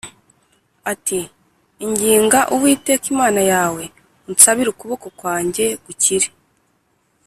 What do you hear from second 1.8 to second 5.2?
“Inginga Uwiteka Imana yawe, unsabire ukuboko